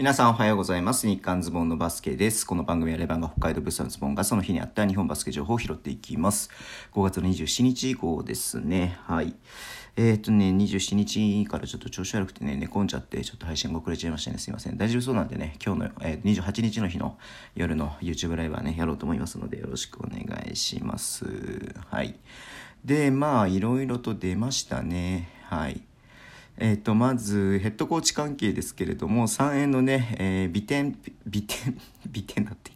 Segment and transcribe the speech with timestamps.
[0.00, 1.06] 皆さんおはようございます。
[1.06, 2.46] 日刊ズボンのバスケです。
[2.46, 6.48] この番組はレバンが北海道物産ズボンがその日にあった日本バスケ情報を拾っていきます。
[6.94, 8.98] 5月の27日以降ですね。
[9.02, 9.34] はい。
[9.96, 14.38] えー、っとね、27日からちょっと調子悪くてね、寝込んじゃって、ちょっと配信が遅れちゃいましたね。
[14.38, 14.78] すいません。
[14.78, 17.18] 大丈夫そうなんでね、今日の、えー、28日の日の
[17.54, 21.26] 夜の YouTube ライブはね、やろうと思いますので、よろしくお願いします。
[21.90, 22.18] はい。
[22.86, 25.28] で、まあ、いろいろと出ましたね。
[25.44, 25.82] はい。
[26.60, 32.70] えー、とまずヘッドコーチ関係ですけれども3円のね、えー、ビテンビテンビテンだって。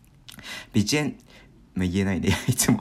[0.72, 1.16] ビチェン
[1.74, 2.30] まあ、言えないね。
[2.46, 2.80] いつも。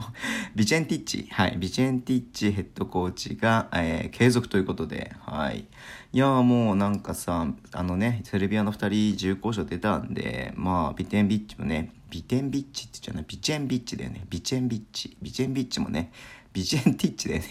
[0.54, 1.26] ビチェンティッチ。
[1.30, 1.56] はい。
[1.58, 5.12] ビチェンティッチヘッドコーチが、えー、継続ということで。
[5.20, 5.66] はい。
[6.12, 13.22] いやもうなんかさあのねセルビアの2人重厚賞出たんでまあビテンビッチもねビテンビッチって言っちゃうな。
[13.22, 14.24] いビチェンビッチだよね。
[14.30, 15.16] ビチェンビッチ。
[15.20, 16.12] ビチェンビッチもね
[16.52, 17.48] ビチェンティッチだよね。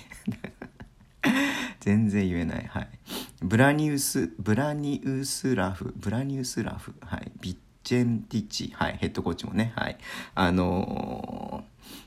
[1.84, 2.66] 全然言えない。
[2.66, 2.88] はい。
[3.42, 7.30] ブラニウス、ブラニウスラフ、ブラニウスラフ、はい。
[7.42, 8.98] ビッチェンティッチ、はい。
[9.02, 9.98] ヘッドコーチもね、はい。
[10.34, 11.43] あのー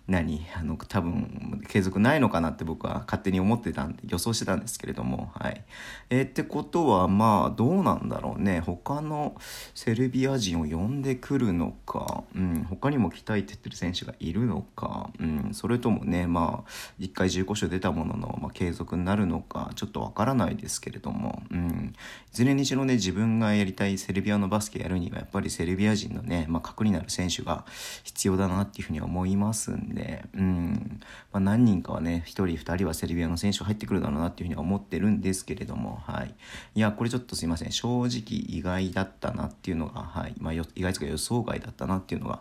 [0.08, 5.64] 何あの多分継続ないのかなって僕は勝手に思ってたんで予想してたんですけれどもはい。
[6.10, 8.60] えー、ってことはまあどうなんだろうね。
[8.60, 9.36] 他の
[9.74, 21.94] セルビア人を呼んでくるのか、うん、他にも期待って言ってる選手がいるのか、うん、それともねまあ1回15勝出たものの、まあ、継続になるのかちょっとわからないですけれども、うん、
[22.32, 27.64] いずれにしろね自分がやりたいセルビアのバスケやるにはやっぱりセルビア人のね、まあ、核になる選手が
[28.04, 31.00] 必要だなっていうふうには思いますすんで、うん。
[31.33, 36.34] まあ、何人かはね1人2人はセルビアの選手入ってくるだろうなっていうふうには思ってるんですけれども、はい、
[36.75, 37.72] いやこれちょっとすいません。
[37.72, 40.34] 正直意外だったなっていうのが、はい。
[40.39, 42.41] まあ、意外とか予想外だったなっていうのが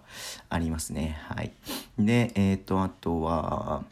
[0.50, 1.20] ありますね。
[1.28, 1.52] はい、
[1.98, 3.84] で、えっ、ー、とあとは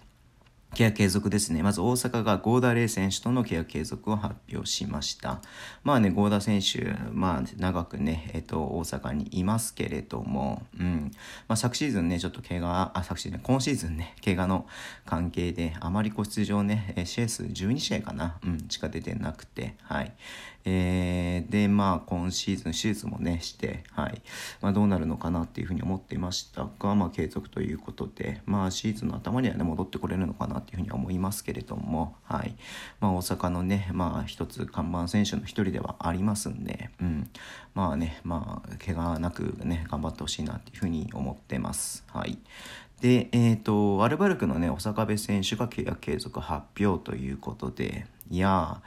[0.74, 1.62] 契約継続ですね。
[1.62, 5.40] まず大阪が合田玲選手との契約継続を発表しました。
[5.84, 11.12] まあね、合田選手、まあ長くね、えっ、と、大阪にいますけれども、うん。
[11.48, 14.66] まあ昨シーズンね、ちょっと怪我、あ、昨シーズン、今シーズンね、怪我の
[15.06, 20.12] 関係で、あまりこう出場ね、試合数12試合かな、うん、しか出てなくて、はい。
[20.66, 24.22] えー、で、まあ今シーズン手術もね、して、はい。
[24.62, 32.56] まあどうなるのかなっていうふうに思っていましたが、まあ継続ということで、まあシーズンの頭にはね、戻ってこれるのかなっていうふうには思いますけれども、はい。
[33.00, 37.30] まあ、大阪のね、まあ、一つ看板選手の一人ではありますんで、うん、
[37.76, 42.04] まあね、まあ、怪我なくね、頑張ってほしいなっていうふうに思ってます。
[42.12, 42.38] はい。
[43.02, 48.82] で、えっ、ー、と、アルバルクのね、小坂部選手が契約継続発表ということで、いや、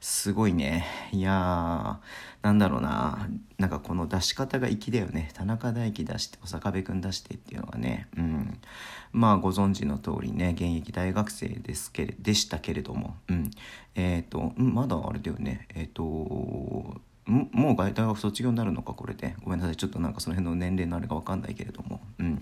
[0.00, 0.84] すごいね。
[1.12, 3.28] いやー、なんだろうな。
[3.58, 5.30] なんかこの出し方が粋だよね。
[5.34, 8.58] 田中大輝出して、小坂部君出してっていうのがね、うん。
[9.12, 13.50] まあ、ご存知の通りね、現役大学生ですけれ、でしたけれども、うん。
[13.94, 15.66] えっ、ー、と、まだあれだよね。
[15.74, 22.40] えっ、ー、と、もう大学卒業になるのかこれでごめんなさいちょっとなんかその辺の年齢のあれが分かんないけれどもうん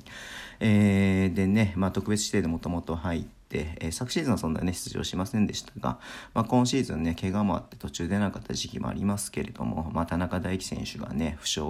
[0.58, 3.39] えー、でねまあ特別指定でもともと入って、
[3.80, 5.98] えー、昨シーズンはそんなね、出場しませんでしたが、
[6.34, 11.60] まあ、今シーズンね、怪我もあって途中出なかった時期もありますけれども、まあ、田中大輝選手がね、負傷、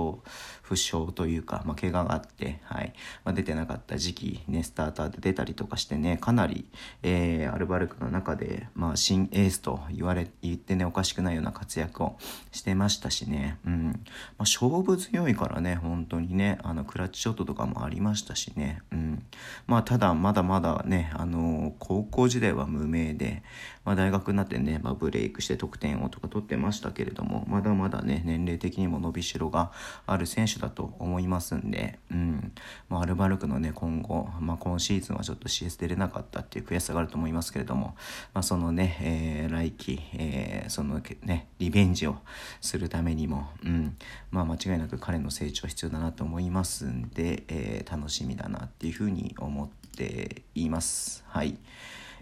[0.63, 2.93] 負傷というか、まあ、怪我があって、はい、
[3.25, 6.67] まあ、出てなかった時期、ね、スターターで出たりとかしてね、かなり、
[7.03, 12.17] えー、アルバルクの中で、まあ、新エースと言われ、言ってね、おかしくないような活躍を
[12.53, 13.95] してましたしね、うん、まあ、
[14.41, 19.25] 勝負強いからね、本当にね、あの、クラッチショットとかもありましたしね、うん、
[19.67, 23.43] まあ、ただ、まだまだね、あの高校時代は無名で、
[23.85, 29.73] まあ、大学になってね、まあ、ブレイクして得点王とか取ってましたけれどもまだまだね年齢的にも伸びしろが
[30.07, 32.53] ある選手だと思いますんで、うん。
[32.89, 37.95] まあ、アルバルクのね今後、まあ、今シーズンはちょっと CS 出れなかったっていう悔しさがあると思いますけれども、
[38.35, 42.17] まあ、そのね、えー、来季、えー、そのねリベンジを
[42.61, 43.97] するためにも、うん
[44.31, 51.25] まあ、間違いなく彼の成長は必要だなと思いますんで、えー、楽しみだなっていうふうに思っています。
[51.29, 51.57] はい。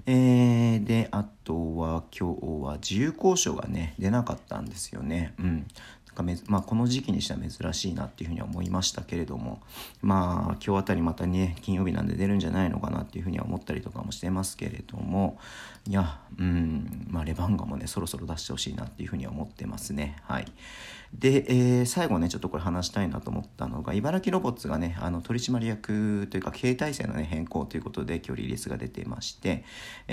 [0.06, 5.34] えー、で、あとは今日は自由交渉がね、出なかったんですよね。
[5.38, 5.66] うん。
[6.49, 9.60] まあ、この時期にしては珍しいなっていうふうに思いましたけれども
[10.03, 15.39] まあ今日あたりまたね金曜日なんで出るんじゃないのかなっていうふうには思ったりとかもしてますけれども
[15.87, 20.16] いやうんまあレバンガもねそろそろ出してほしいなっていうふうには思ってますね。
[20.25, 20.47] はい。
[21.15, 29.65] で、えー、最後ねちょっとこれ話したいなと思ったのが茨城ロボッツがねあの取締役というか経営体制の、ね、変更ということで今日リリースが出てまして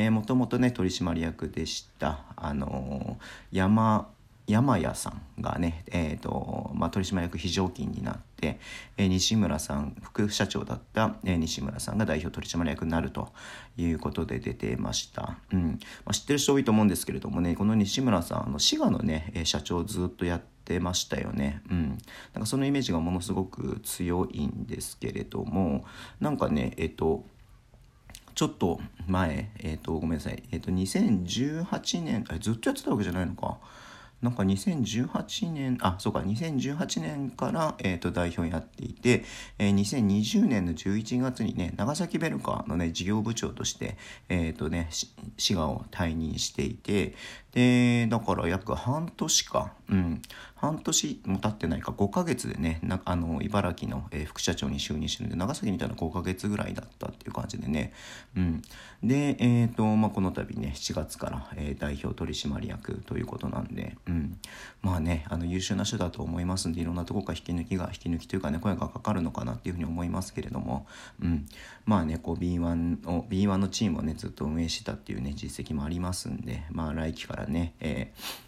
[0.09, 2.19] もともとね取締役でした。
[2.37, 4.07] あのー、山
[4.47, 8.59] 山谷さんがね、えーとまあ、取締役非常勤になって、
[8.97, 13.29] えー、西村さん副社長だった、えー、西村さんが代表取締役になると
[13.75, 21.61] いうことで出てました、うんまあ、知ってる人多いと思うんですけれどもねこの西村さんあの滋賀のね社長をずっとやってましたよね。
[21.69, 21.97] うん。
[22.33, 25.85] なんかそのイメージがものすごく強いんですけれども、
[26.19, 27.23] なんかね、えっと、
[28.33, 33.59] ちょっと前、えっ、と、ごめんなさい、えっ、と、2018年、ずっとやってたわけじゃないのか。
[34.25, 39.23] なんか2018年、あ、そうか、2018年から、えー、と代表やっていて、
[39.59, 44.89] えー、2020年の11月にね、長崎ベルカのね、事業部長として、えっ、ー、とね、
[45.37, 47.13] 滋賀を退任していて、
[47.51, 50.21] で、だから約半年か、うん、
[50.55, 57.93] 半年も経ってないか、5ヶ月でね、なあの、茨城の、えー、副社長に就任してるんで、長崎みたいな5ヶ月ぐらいだったっていう感じでね、
[58.35, 58.61] うん。
[59.03, 64.14] で、えっ、と、まあ、この度ね、7月から、え代表取締役ということなんで、うん、
[64.81, 70.85] まあねあの優秀な人だと思いますんでいろんなとこから引き抜きが引き抜きというかね声がかかるのかなっていうふうに思いますけれども、
[71.21, 71.45] うん、
[71.85, 78.45] まあねこう B1 を B1 のチームをねずっと運営してたっていうね実績もありますんでまあ来期からね、えー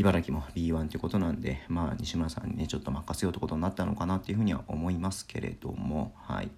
[0.00, 6.50] 茨城も B1 ということなんで、まあ、西村さんにね、ちょっと任せようということになったのかなっていうふうには思いますけれども、はい。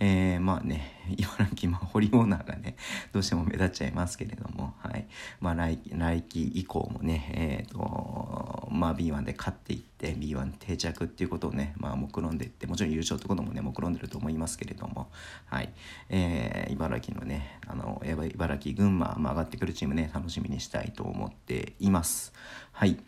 [0.00, 2.76] えー、まあね、茨城、まあ、堀オーナーがね、
[3.24, 5.08] しても目立っちゃいますけれども、はい。
[5.40, 15.10] まあ、来来期以降もね、えっ、ー、と、まあ、B1 で勝っていって、B1 定着っていうことをね、まあ、目論んでいって、もちろん優勝ってこともね、目論んでると思いますけれども、
[15.46, 15.72] はい。
[16.10, 22.32] えー、茨城のね、あの、茨城、群馬、まあ、上がってくるチームね、楽しみにしたいと思っています。
[22.72, 22.98] はい。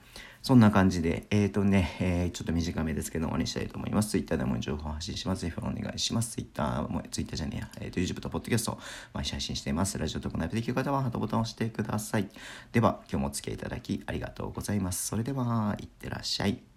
[0.46, 4.10] そんな感じで、えっ、ー、とね、えー、ちょっと短めですけど終わりにしたいと思います。
[4.10, 5.42] Twitter でも情報発信します。
[5.42, 6.36] ぜひお願いします。
[6.36, 8.76] Twitter も、Twitter じゃねえや、えっ、ー、と、YouTube と Podcast
[9.12, 9.98] 毎週配信しています。
[9.98, 12.28] ラジオとかナイブできる方はハートボタンを押してください。
[12.70, 15.08] では、今日もお付き合いいただきありがとうございます。
[15.08, 16.75] それでは、いってらっしゃい。